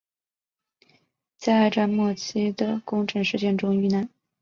[1.37, 4.09] 在二战末期的宫城事件中遇难。